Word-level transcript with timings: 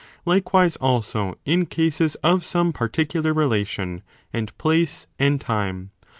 Likewise 0.25 0.77
also 0.77 1.37
in 1.45 1.67
cases 1.67 2.15
of 2.23 2.43
some 2.43 2.73
particular 2.73 3.35
relation 3.35 4.01
and 4.33 4.57
place 4.57 5.05
and 5.19 5.39
time. 5.39 5.91